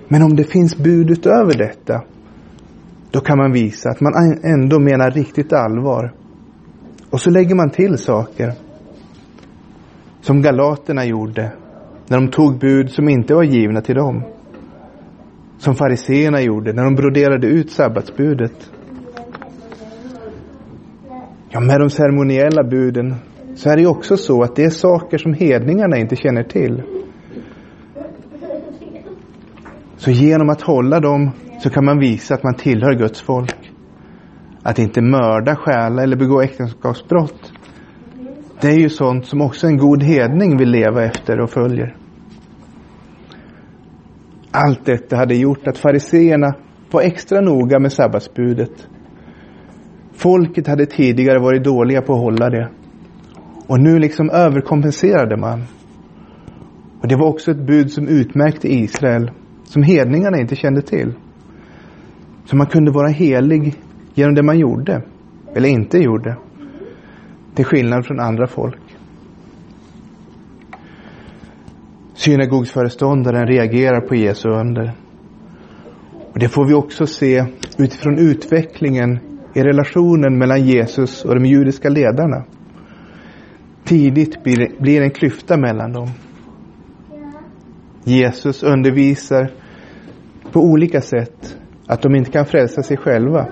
Men 0.09 0.23
om 0.23 0.37
det 0.37 0.45
finns 0.45 0.77
bud 0.77 1.11
utöver 1.11 1.59
detta, 1.59 2.03
då 3.11 3.21
kan 3.21 3.39
man 3.39 3.53
visa 3.53 3.91
att 3.91 4.01
man 4.01 4.13
ändå 4.43 4.79
menar 4.79 5.11
riktigt 5.11 5.53
allvar. 5.53 6.13
Och 7.11 7.21
så 7.21 7.31
lägger 7.31 7.55
man 7.55 7.71
till 7.71 7.99
saker. 7.99 8.53
Som 10.21 10.43
galaterna 10.43 11.05
gjorde 11.05 11.53
när 12.09 12.21
de 12.21 12.29
tog 12.29 12.59
bud 12.59 12.91
som 12.91 13.09
inte 13.09 13.35
var 13.35 13.43
givna 13.43 13.81
till 13.81 13.95
dem. 13.95 14.23
Som 15.59 15.75
fariseerna 15.75 16.41
gjorde 16.41 16.73
när 16.73 16.85
de 16.85 16.95
broderade 16.95 17.47
ut 17.47 17.71
sabbatsbudet. 17.71 18.71
Ja, 21.51 21.61
med 21.61 21.81
de 21.81 21.91
ceremoniella 21.91 22.65
buden 22.65 23.15
så 23.55 23.71
är 23.71 23.77
det 23.77 23.87
också 23.87 24.17
så 24.17 24.43
att 24.43 24.57
det 24.57 24.65
är 24.65 24.71
saker 24.71 25.19
som 25.19 25.33
hedningarna 25.33 25.97
inte 25.97 26.17
känner 26.17 26.43
till. 26.43 26.83
Så 29.97 30.11
genom 30.11 30.49
att 30.49 30.63
hålla 30.63 31.01
dem 31.01 31.31
så 31.59 31.71
kan 31.71 31.85
man 31.85 31.99
visa 31.99 32.35
att 32.35 32.43
man 32.43 32.55
tillhör 32.55 32.95
Guds 32.95 33.21
folk. 33.23 33.73
Att 34.63 34.79
inte 34.79 35.03
mörda, 35.03 35.57
stjäla 35.57 36.03
eller 36.03 36.17
begå 36.17 36.43
äktenskapsbrott. 36.43 37.53
Det 38.61 38.69
är 38.69 38.79
ju 38.79 38.89
sånt 38.89 39.27
som 39.27 39.41
också 39.41 39.67
en 39.67 39.77
god 39.77 40.03
hedning 40.03 40.57
vill 40.57 40.71
leva 40.71 41.05
efter 41.05 41.41
och 41.41 41.51
följer. 41.51 41.97
Allt 44.51 44.85
detta 44.85 45.17
hade 45.17 45.37
gjort 45.37 45.67
att 45.67 45.79
fariseerna 45.79 46.55
var 46.91 47.03
extra 47.03 47.41
noga 47.41 47.79
med 47.79 47.93
sabbatsbudet. 47.93 48.89
Folket 50.15 50.67
hade 50.67 50.87
tidigare 50.87 51.39
varit 51.39 51.65
dåliga 51.65 52.03
på 52.03 52.13
att 52.13 52.21
hålla 52.21 52.51
det. 52.51 52.69
Och 53.67 53.81
nu 53.81 53.99
liksom 53.99 54.31
överkompenserade 54.31 55.37
man. 55.37 55.65
Och 57.03 57.09
det 57.09 57.17
var 57.17 57.27
också 57.29 57.51
ett 57.51 57.67
bud 57.67 57.91
som 57.91 58.09
utmärkte 58.09 58.69
Israel, 58.69 59.31
som 59.65 59.83
hedningarna 59.83 60.39
inte 60.41 60.57
kände 60.57 60.83
till. 60.83 61.15
Så 62.51 62.57
man 62.57 62.67
kunde 62.67 62.91
vara 62.91 63.09
helig 63.09 63.75
genom 64.15 64.35
det 64.35 64.43
man 64.43 64.59
gjorde, 64.59 65.03
eller 65.55 65.69
inte 65.69 65.99
gjorde. 65.99 66.37
Till 67.55 67.65
skillnad 67.65 68.07
från 68.07 68.21
andra 68.21 68.47
folk. 68.47 68.81
Synagogsföreståndaren 72.15 73.47
reagerar 73.47 74.01
på 74.01 74.15
Jesu 74.15 74.49
under. 74.49 74.93
Och 76.33 76.39
det 76.39 76.49
får 76.49 76.67
vi 76.67 76.75
också 76.75 77.07
se 77.07 77.45
utifrån 77.79 78.19
utvecklingen 78.19 79.19
i 79.55 79.63
relationen 79.63 80.39
mellan 80.39 80.65
Jesus 80.65 81.25
och 81.25 81.35
de 81.35 81.45
judiska 81.45 81.89
ledarna. 81.89 82.45
Tidigt 83.85 84.43
blir 84.79 85.03
en 85.03 85.11
klyfta 85.11 85.57
mellan 85.57 85.93
dem. 85.93 86.09
Jesus 88.05 88.63
undervisar 88.63 89.51
på 90.53 90.61
olika 90.61 91.01
sätt 91.01 91.59
att 91.89 92.03
de 92.03 92.15
inte 92.15 92.31
kan 92.31 92.47
frälsa 92.47 92.83
sig 92.83 92.97
själva. 92.97 93.47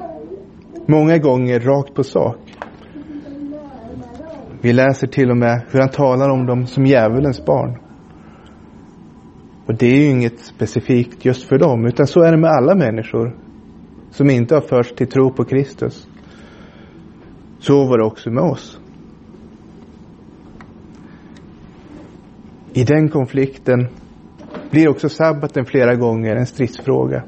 Många 0.86 1.18
gånger 1.18 1.60
rakt 1.60 1.94
på 1.94 2.04
sak. 2.04 2.38
Vi 4.60 4.72
läser 4.72 5.06
till 5.06 5.30
och 5.30 5.36
med 5.36 5.62
hur 5.70 5.80
han 5.80 5.88
talar 5.88 6.28
om 6.28 6.46
dem 6.46 6.66
som 6.66 6.86
djävulens 6.86 7.44
barn. 7.44 7.78
Och 9.66 9.74
det 9.74 9.86
är 9.86 9.96
ju 9.96 10.10
inget 10.10 10.38
specifikt 10.38 11.24
just 11.24 11.48
för 11.48 11.58
dem, 11.58 11.86
utan 11.86 12.06
så 12.06 12.20
är 12.20 12.32
det 12.32 12.38
med 12.38 12.50
alla 12.50 12.74
människor 12.74 13.36
som 14.10 14.30
inte 14.30 14.54
har 14.54 14.62
förts 14.62 14.94
till 14.94 15.08
tro 15.08 15.32
på 15.32 15.44
Kristus. 15.44 16.08
Så 17.58 17.84
var 17.84 17.98
det 17.98 18.04
också 18.04 18.30
med 18.30 18.44
oss. 18.44 18.80
I 22.72 22.84
den 22.84 23.08
konflikten 23.08 23.88
blir 24.70 24.88
också 24.88 25.08
sabbaten 25.08 25.64
flera 25.64 25.94
gånger 25.94 26.36
en 26.36 26.46
stridsfråga. 26.46 27.22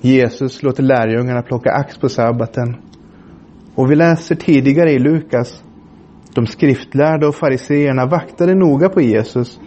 Jesus 0.00 0.62
låter 0.62 0.82
lärjungarna 0.82 1.42
plocka 1.42 1.70
ax 1.72 1.98
på 1.98 2.08
sabbaten. 2.08 2.76
Och 3.74 3.90
vi 3.90 3.96
läser 3.96 4.34
tidigare 4.34 4.92
i 4.92 4.98
Lukas, 4.98 5.64
de 6.34 6.46
skriftlärda 6.46 7.28
och 7.28 7.34
fariseerna 7.34 8.06
vaktade 8.06 8.54
noga 8.54 8.88
på 8.88 9.00
Jesus 9.00 9.60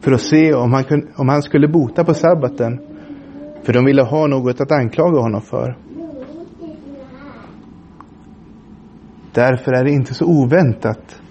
för 0.00 0.12
att 0.12 0.20
se 0.20 0.54
om 0.54 0.72
han, 0.72 0.84
kunde, 0.84 1.06
om 1.16 1.28
han 1.28 1.42
skulle 1.42 1.68
bota 1.68 2.04
på 2.04 2.14
sabbaten. 2.14 2.80
För 3.62 3.72
de 3.72 3.84
ville 3.84 4.02
ha 4.02 4.26
något 4.26 4.60
att 4.60 4.72
anklaga 4.72 5.20
honom 5.20 5.42
för. 5.42 5.76
Därför 9.32 9.72
är 9.72 9.84
det 9.84 9.90
inte 9.90 10.14
så 10.14 10.26
oväntat 10.26 11.22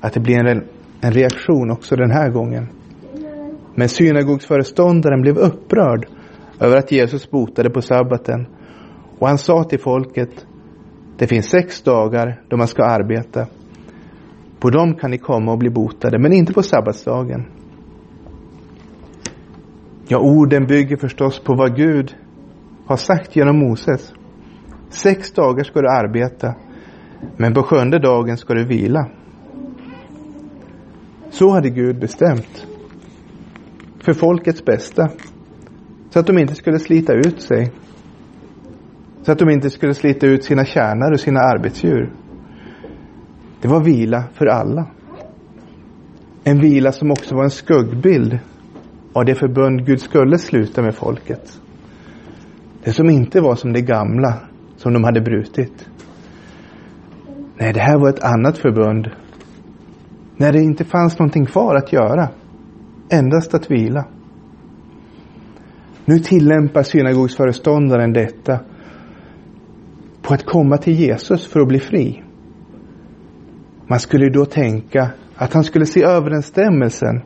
att 0.00 0.12
det 0.12 0.20
blir 0.20 0.46
en, 0.46 0.64
en 1.00 1.12
reaktion 1.12 1.70
också 1.70 1.96
den 1.96 2.10
här 2.10 2.30
gången. 2.30 2.68
Men 3.74 3.88
synagogsföreståndaren 3.88 5.22
blev 5.22 5.38
upprörd 5.38 6.06
över 6.60 6.76
att 6.76 6.92
Jesus 6.92 7.30
botade 7.30 7.70
på 7.70 7.82
sabbaten. 7.82 8.46
Och 9.18 9.28
han 9.28 9.38
sa 9.38 9.64
till 9.64 9.80
folket, 9.80 10.46
det 11.18 11.26
finns 11.26 11.46
sex 11.46 11.82
dagar 11.82 12.42
då 12.48 12.56
man 12.56 12.68
ska 12.68 12.84
arbeta. 12.84 13.46
På 14.60 14.70
dem 14.70 14.94
kan 14.94 15.10
ni 15.10 15.18
komma 15.18 15.52
och 15.52 15.58
bli 15.58 15.70
botade, 15.70 16.18
men 16.18 16.32
inte 16.32 16.52
på 16.52 16.62
sabbatsdagen. 16.62 17.44
Ja, 20.08 20.18
orden 20.18 20.66
bygger 20.66 20.96
förstås 20.96 21.38
på 21.38 21.54
vad 21.54 21.76
Gud 21.76 22.16
har 22.86 22.96
sagt 22.96 23.36
genom 23.36 23.58
Moses. 23.58 24.12
Sex 24.88 25.32
dagar 25.32 25.64
ska 25.64 25.80
du 25.80 25.88
arbeta, 25.88 26.54
men 27.36 27.54
på 27.54 27.62
sjunde 27.62 27.98
dagen 27.98 28.36
ska 28.36 28.54
du 28.54 28.66
vila. 28.66 29.08
Så 31.30 31.50
hade 31.50 31.70
Gud 31.70 32.00
bestämt. 32.00 32.66
För 33.98 34.12
folkets 34.12 34.64
bästa. 34.64 35.08
Så 36.16 36.20
att 36.20 36.26
de 36.26 36.38
inte 36.38 36.54
skulle 36.54 36.78
slita 36.78 37.12
ut 37.12 37.40
sig. 37.40 37.72
Så 39.22 39.32
att 39.32 39.38
de 39.38 39.50
inte 39.50 39.70
skulle 39.70 39.94
slita 39.94 40.26
ut 40.26 40.44
sina 40.44 40.64
tjänare 40.64 41.12
och 41.12 41.20
sina 41.20 41.40
arbetsdjur. 41.40 42.12
Det 43.60 43.68
var 43.68 43.84
vila 43.84 44.24
för 44.34 44.46
alla. 44.46 44.86
En 46.44 46.60
vila 46.60 46.92
som 46.92 47.10
också 47.10 47.34
var 47.34 47.44
en 47.44 47.50
skuggbild 47.50 48.38
av 49.12 49.24
det 49.24 49.34
förbund 49.34 49.86
Gud 49.86 50.00
skulle 50.00 50.38
sluta 50.38 50.82
med 50.82 50.94
folket. 50.94 51.60
Det 52.84 52.92
som 52.92 53.10
inte 53.10 53.40
var 53.40 53.54
som 53.54 53.72
det 53.72 53.82
gamla 53.82 54.40
som 54.76 54.92
de 54.92 55.04
hade 55.04 55.20
brutit. 55.20 55.88
Nej, 57.58 57.72
det 57.72 57.80
här 57.80 57.98
var 57.98 58.08
ett 58.08 58.24
annat 58.24 58.58
förbund. 58.58 59.10
När 60.36 60.52
det 60.52 60.62
inte 60.62 60.84
fanns 60.84 61.18
någonting 61.18 61.46
kvar 61.46 61.74
att 61.74 61.92
göra. 61.92 62.28
Endast 63.10 63.54
att 63.54 63.70
vila. 63.70 64.04
Nu 66.08 66.18
tillämpar 66.18 66.82
synagogsföreståndaren 66.82 68.12
detta 68.12 68.60
på 70.22 70.34
att 70.34 70.46
komma 70.46 70.76
till 70.76 70.94
Jesus 70.94 71.46
för 71.46 71.60
att 71.60 71.68
bli 71.68 71.80
fri. 71.80 72.22
Man 73.86 74.00
skulle 74.00 74.28
då 74.28 74.44
tänka 74.44 75.10
att 75.34 75.52
han 75.52 75.64
skulle 75.64 75.86
se 75.86 76.04
överensstämmelsen 76.04 77.20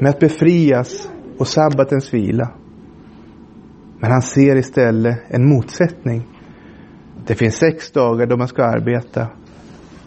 med 0.00 0.10
att 0.10 0.18
befrias 0.18 1.10
och 1.38 1.48
sabbatens 1.48 2.14
vila. 2.14 2.50
Men 3.98 4.10
han 4.10 4.22
ser 4.22 4.56
istället 4.56 5.18
en 5.28 5.48
motsättning. 5.48 6.22
Det 7.26 7.34
finns 7.34 7.56
sex 7.56 7.90
dagar 7.92 8.26
då 8.26 8.36
man 8.36 8.48
ska 8.48 8.64
arbeta. 8.64 9.28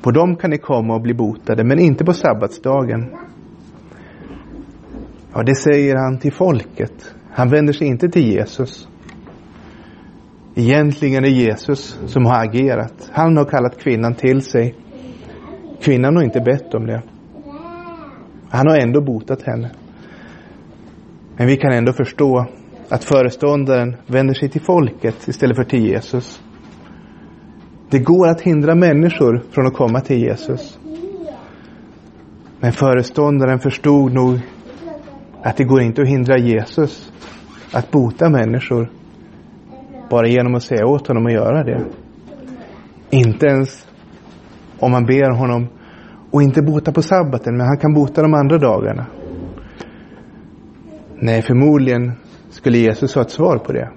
På 0.02 0.12
dem 0.12 0.36
kan 0.36 0.50
ni 0.50 0.58
komma 0.58 0.96
och 0.96 1.02
bli 1.02 1.14
botade, 1.14 1.64
men 1.64 1.80
inte 1.80 2.06
på 2.06 2.14
sabbatsdagen. 2.14 3.16
Ja, 5.34 5.44
det 5.44 5.56
säger 5.56 5.96
han 5.96 6.20
till 6.20 6.34
folket. 6.34 7.16
Han 7.36 7.50
vänder 7.50 7.74
sig 7.74 7.88
inte 7.88 8.10
till 8.10 8.32
Jesus. 8.32 8.88
Egentligen 10.56 11.26
är 11.26 11.30
det 11.30 11.36
Jesus 11.36 12.00
som 12.06 12.26
har 12.26 12.44
agerat. 12.46 13.10
Han 13.12 13.38
har 13.38 13.46
kallat 13.46 13.80
kvinnan 13.80 14.16
till 14.16 14.42
sig. 14.42 14.76
Kvinnan 15.82 16.16
har 16.16 16.24
inte 16.24 16.42
bett 16.42 16.74
om 16.74 16.86
det. 16.86 17.02
Han 18.50 18.68
har 18.68 18.78
ändå 18.78 19.02
botat 19.02 19.42
henne. 19.42 19.72
Men 21.38 21.48
vi 21.48 21.58
kan 21.58 21.72
ändå 21.72 21.94
förstå 21.94 22.46
att 22.90 23.04
föreståndaren 23.04 23.96
vänder 24.08 24.34
sig 24.34 24.50
till 24.50 24.62
folket 24.62 25.28
istället 25.28 25.58
för 25.58 25.64
till 25.64 25.86
Jesus. 25.86 26.42
Det 27.90 28.00
går 28.00 28.28
att 28.28 28.42
hindra 28.42 28.76
människor 28.76 29.44
från 29.52 29.68
att 29.68 29.74
komma 29.74 30.00
till 30.02 30.22
Jesus. 30.22 30.80
Men 32.60 32.72
föreståndaren 32.72 33.60
förstod 33.60 34.14
nog 34.14 34.40
att 35.44 35.58
det 35.58 35.64
går 35.64 35.82
inte 35.82 36.02
att 36.02 36.08
hindra 36.08 36.38
Jesus 36.38 37.12
att 37.74 37.92
bota 37.92 38.30
människor 38.30 38.90
bara 40.10 40.28
genom 40.28 40.56
att 40.56 40.64
säga 40.64 40.86
åt 40.86 41.08
honom 41.08 41.26
att 41.26 41.34
göra 41.34 41.64
det. 41.64 41.86
Inte 43.10 43.46
ens 43.46 43.88
om 44.80 44.92
man 44.92 45.06
ber 45.06 45.38
honom 45.38 45.68
att 46.32 46.42
inte 46.42 46.62
bota 46.62 46.92
på 46.92 47.02
sabbaten, 47.02 47.58
men 47.58 47.68
han 47.68 47.78
kan 47.78 47.94
bota 47.94 48.22
de 48.22 48.34
andra 48.34 48.58
dagarna. 48.58 49.06
Nej, 51.16 51.42
förmodligen 51.42 52.12
skulle 52.50 52.78
Jesus 52.78 53.16
ha 53.16 53.22
ett 53.22 53.32
svar 53.32 53.58
på 53.58 53.72
det. 53.72 53.90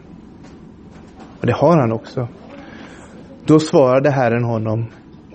Och 1.40 1.46
det 1.46 1.54
har 1.54 1.80
han 1.80 1.92
också. 1.92 2.28
Då 3.44 3.58
svarade 3.58 4.10
Herren 4.10 4.44
honom, 4.44 4.86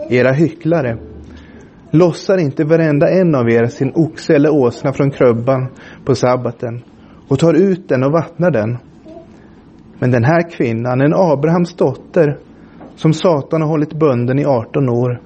era 0.10 0.32
hycklare, 0.32 0.98
lossar 1.92 2.38
inte 2.38 2.64
varenda 2.64 3.10
en 3.10 3.36
av 3.36 3.50
er 3.50 3.66
sin 3.66 3.92
oxe 3.96 4.36
eller 4.36 4.54
åsna 4.54 4.94
från 4.94 5.12
krubban 5.12 5.68
på 6.06 6.16
sabbaten 6.16 6.84
och 7.28 7.40
tar 7.40 7.54
ut 7.54 7.90
den 7.90 8.04
och 8.04 8.12
vattnar 8.12 8.52
den. 8.52 8.78
Men 10.00 10.12
den 10.12 10.24
här 10.24 10.50
kvinnan, 10.50 11.02
en 11.02 11.14
Abrahams 11.14 11.76
dotter, 11.76 12.38
som 12.96 13.14
Satan 13.14 13.62
har 13.62 13.70
hållit 13.70 13.94
bunden 13.94 14.40
i 14.40 14.46
18 14.46 14.90
år, 14.90 15.22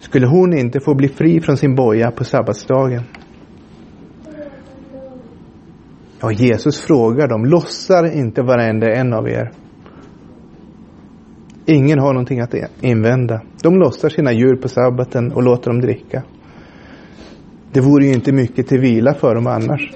skulle 0.00 0.26
hon 0.26 0.58
inte 0.58 0.80
få 0.80 0.94
bli 0.94 1.08
fri 1.08 1.40
från 1.40 1.56
sin 1.56 1.74
boja 1.74 2.10
på 2.10 2.24
sabbatsdagen? 2.24 3.02
Ja, 6.20 6.32
Jesus 6.32 6.80
frågar 6.80 7.28
dem, 7.28 7.44
lossar 7.44 8.16
inte 8.16 8.42
varenda 8.42 8.94
en 8.94 9.12
av 9.12 9.28
er? 9.28 9.63
Ingen 11.66 11.98
har 11.98 12.12
någonting 12.12 12.40
att 12.40 12.54
e- 12.54 12.68
invända. 12.80 13.40
De 13.62 13.78
lossar 13.78 14.08
sina 14.08 14.32
djur 14.32 14.56
på 14.56 14.68
sabbaten 14.68 15.32
och 15.32 15.42
låter 15.42 15.70
dem 15.70 15.80
dricka. 15.80 16.22
Det 17.72 17.80
vore 17.80 18.04
ju 18.04 18.12
inte 18.12 18.32
mycket 18.32 18.68
till 18.68 18.80
vila 18.80 19.14
för 19.14 19.34
dem 19.34 19.46
annars. 19.46 19.92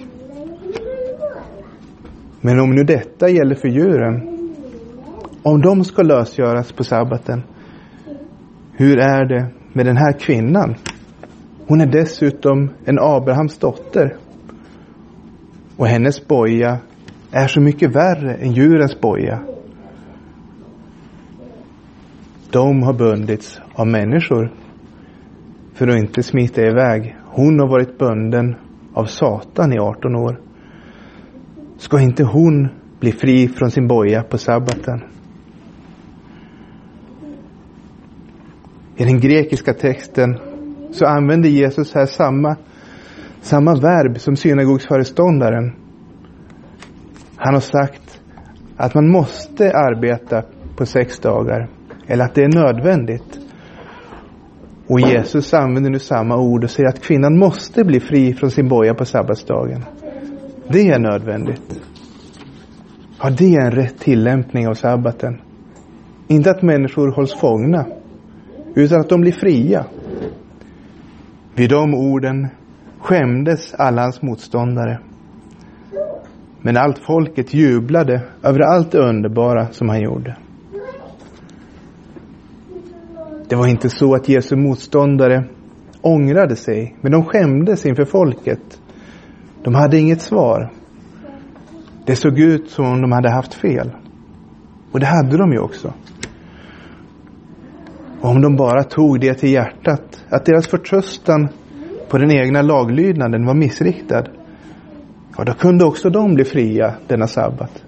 Men 2.41 2.61
om 2.61 2.71
nu 2.71 2.85
detta 2.85 3.29
gäller 3.29 3.55
för 3.55 3.69
djuren, 3.69 4.39
om 5.43 5.61
de 5.61 5.85
ska 5.85 6.03
lösgöras 6.03 6.73
på 6.73 6.85
sabbaten, 6.85 7.43
hur 8.73 8.99
är 8.99 9.25
det 9.25 9.47
med 9.73 9.87
den 9.87 9.97
här 9.97 10.13
kvinnan? 10.13 10.75
Hon 11.67 11.81
är 11.81 11.87
dessutom 11.87 12.71
en 12.85 12.99
Abrahams 13.01 13.59
dotter. 13.59 14.17
Och 15.77 15.87
hennes 15.87 16.29
boja 16.29 16.79
är 17.31 17.47
så 17.47 17.61
mycket 17.61 17.97
värre 17.97 18.35
än 18.35 18.53
djurens 18.53 19.01
boja. 19.01 19.41
De 22.59 22.83
har 22.83 22.93
bundits 22.93 23.61
av 23.75 23.87
människor 23.87 24.53
för 25.75 25.89
att 25.89 25.99
inte 25.99 26.23
smita 26.23 26.63
iväg. 26.63 27.17
Hon 27.25 27.61
har 27.61 27.69
varit 27.69 27.99
bunden 27.99 28.57
av 28.95 29.05
Satan 29.05 29.73
i 29.73 29.79
18 29.79 30.17
år. 30.17 30.41
Ska 31.77 32.01
inte 32.01 32.25
hon 32.25 32.69
bli 33.01 33.13
fri 33.13 33.49
från 33.49 33.71
sin 33.71 33.89
boja 33.89 34.23
på 34.23 34.39
sabbaten? 34.39 35.01
I 38.97 39.05
den 39.05 39.21
grekiska 39.21 39.75
texten 39.75 40.39
så 40.91 41.07
använder 41.07 41.49
Jesus 41.49 41.95
här 41.95 42.07
samma, 42.07 42.57
samma 43.41 43.75
verb 43.75 44.21
som 44.21 44.37
synagogsföreståndaren. 44.37 45.73
Han 47.37 47.55
har 47.55 47.61
sagt 47.61 48.21
att 48.77 48.95
man 48.95 49.09
måste 49.11 49.73
arbeta 49.73 50.43
på 50.77 50.87
sex 50.87 51.19
dagar 51.19 51.78
eller 52.09 52.25
att 52.25 52.35
det 52.35 52.45
är 52.45 52.55
nödvändigt. 52.55 53.39
Och 54.87 55.01
Jesus 55.01 55.55
använder 55.55 55.91
nu 55.91 55.99
samma 55.99 56.37
ord 56.37 56.65
och 56.65 56.71
säger 56.71 56.89
att 56.89 57.03
kvinnan 57.03 57.39
måste 57.39 57.85
bli 57.85 58.01
fri 58.01 58.35
från 58.35 58.51
sin 58.51 58.69
boja 58.69 58.95
på 58.95 59.05
sabbatsdagen. 59.05 59.85
Det 60.69 60.89
är 60.89 60.99
nödvändigt. 60.99 61.81
Ja, 63.23 63.31
det 63.31 63.55
är 63.55 63.65
en 63.65 63.71
rätt 63.71 63.99
tillämpning 63.99 64.69
av 64.69 64.75
sabbaten. 64.75 65.41
Inte 66.29 66.51
att 66.51 66.63
människor 66.63 67.13
hålls 67.13 67.35
fångna, 67.35 67.87
utan 68.75 69.01
att 69.01 69.09
de 69.09 69.21
blir 69.21 69.33
fria. 69.33 69.85
Vid 71.55 71.71
de 71.71 71.95
orden 71.95 72.49
skämdes 73.01 73.75
alla 73.75 74.03
hans 74.03 74.23
motståndare. 74.23 75.01
Men 76.63 76.77
allt 76.77 76.99
folket 76.99 77.55
jublade 77.55 78.23
över 78.43 78.61
allt 78.61 78.93
det 78.93 78.99
underbara 78.99 79.67
som 79.67 79.89
han 79.89 80.01
gjorde. 80.01 80.37
Det 83.49 83.57
var 83.57 83.67
inte 83.67 83.91
så 83.91 84.15
att 84.15 84.29
Jesu 84.29 84.57
motståndare 84.57 85.45
ångrade 86.01 86.57
sig, 86.57 86.97
men 87.01 87.13
de 87.13 87.25
skämdes 87.25 87.87
inför 87.87 88.05
folket. 88.05 88.81
De 89.65 89.75
hade 89.75 89.99
inget 89.99 90.21
svar. 90.21 90.73
Det 92.07 92.17
såg 92.17 92.39
ut 92.39 92.71
som 92.71 92.85
om 92.85 93.01
de 93.01 93.13
hade 93.13 93.31
haft 93.31 93.55
fel. 93.55 93.91
Och 94.93 95.01
det 95.01 95.07
hade 95.07 95.37
de 95.37 95.53
ju 95.53 95.59
också. 95.59 95.93
Och 98.21 98.31
om 98.31 98.41
de 98.41 98.57
bara 98.57 98.85
tog 98.85 99.21
det 99.21 99.35
till 99.35 99.53
hjärtat, 99.53 100.25
att 100.29 100.45
deras 100.45 100.69
förtröstan 100.69 101.49
på 102.09 102.19
den 102.19 102.31
egna 102.31 102.63
laglydnaden 102.63 103.47
var 103.47 103.55
missriktad, 103.55 104.25
ja, 105.37 105.45
då 105.45 105.53
kunde 105.53 105.85
också 105.85 106.11
de 106.11 106.35
bli 106.35 106.45
fria 106.45 106.95
denna 107.07 107.27
sabbat. 107.27 107.85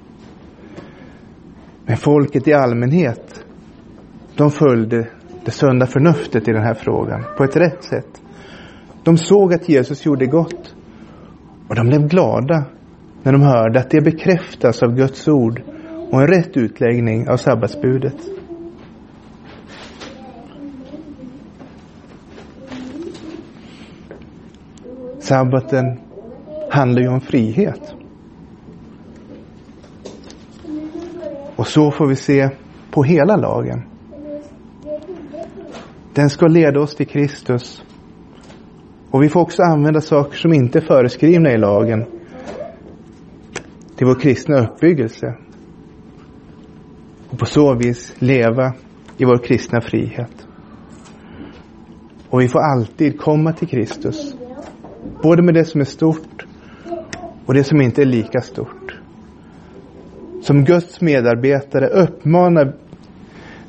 Men 1.87 1.96
folket 1.96 2.49
i 2.49 2.53
allmänhet, 2.53 3.44
de 4.37 4.51
följde 4.51 5.09
det 5.44 5.50
sunda 5.50 5.87
förnuftet 5.87 6.48
i 6.48 6.53
den 6.53 6.62
här 6.62 6.74
frågan 6.74 7.24
på 7.37 7.44
ett 7.44 7.57
rätt 7.57 7.83
sätt. 7.85 8.22
De 9.03 9.16
såg 9.16 9.55
att 9.55 9.68
Jesus 9.68 10.07
gjorde 10.07 10.26
gott 10.26 10.74
och 11.68 11.74
de 11.74 11.87
blev 11.87 12.09
glada 12.09 12.64
när 13.22 13.33
de 13.33 13.42
hörde 13.42 13.81
att 13.81 13.90
det 13.90 14.00
bekräftas 14.00 14.83
av 14.83 14.94
Guds 14.94 15.29
ord 15.29 15.62
och 16.11 16.20
en 16.20 16.26
rätt 16.26 16.57
utläggning 16.57 17.29
av 17.29 17.37
sabbatsbudet. 17.37 18.16
Sabbaten 25.18 26.00
handlar 26.70 27.03
ju 27.03 27.09
om 27.09 27.20
frihet. 27.20 27.94
Och 31.57 31.66
så 31.66 31.90
får 31.90 32.07
vi 32.07 32.16
se 32.16 32.50
på 32.90 33.03
hela 33.03 33.37
lagen. 33.37 33.89
Den 36.20 36.30
ska 36.30 36.46
leda 36.46 36.80
oss 36.80 36.94
till 36.94 37.06
Kristus. 37.06 37.85
Och 39.11 39.22
vi 39.22 39.28
får 39.28 39.40
också 39.40 39.62
använda 39.62 40.00
saker 40.00 40.37
som 40.37 40.52
inte 40.52 40.78
är 40.78 40.83
föreskrivna 40.83 41.52
i 41.52 41.59
lagen 41.59 42.04
till 43.96 44.06
vår 44.06 44.20
kristna 44.20 44.59
uppbyggelse. 44.59 45.35
Och 47.30 47.38
på 47.38 47.46
så 47.46 47.74
vis 47.74 48.14
leva 48.18 48.74
i 49.16 49.24
vår 49.24 49.38
kristna 49.38 49.80
frihet. 49.80 50.46
Och 52.28 52.40
vi 52.40 52.48
får 52.48 52.61
alltid 52.61 53.20
komma 53.20 53.52
till 53.52 53.68
Kristus. 53.68 54.37
Både 55.22 55.42
med 55.42 55.54
det 55.54 55.64
som 55.64 55.80
är 55.80 55.85
stort 55.85 56.46
och 57.46 57.54
det 57.54 57.64
som 57.64 57.80
inte 57.80 58.02
är 58.02 58.06
lika 58.06 58.40
stort. 58.40 59.00
Som 60.42 60.64
Guds 60.64 61.00
medarbetare 61.00 61.87
uppmanar 61.87 62.76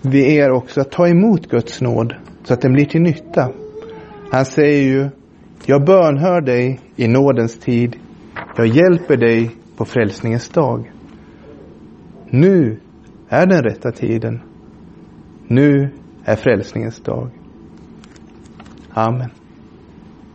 vi 0.01 0.35
er 0.35 0.51
också 0.51 0.81
att 0.81 0.91
ta 0.91 1.07
emot 1.07 1.47
Guds 1.47 1.81
nåd 1.81 2.15
så 2.43 2.53
att 2.53 2.61
den 2.61 2.73
blir 2.73 2.85
till 2.85 3.01
nytta. 3.01 3.51
Han 4.31 4.45
säger 4.45 4.83
ju, 4.83 5.09
jag 5.65 5.85
bönhör 5.85 6.41
dig 6.41 6.79
i 6.95 7.07
nådens 7.07 7.59
tid. 7.59 7.95
Jag 8.57 8.67
hjälper 8.67 9.17
dig 9.17 9.51
på 9.77 9.85
frälsningens 9.85 10.49
dag. 10.49 10.91
Nu 12.29 12.79
är 13.29 13.45
den 13.45 13.63
rätta 13.63 13.91
tiden. 13.91 14.41
Nu 15.47 15.89
är 16.23 16.35
frälsningens 16.35 16.99
dag. 17.03 17.29
Amen. 18.89 19.29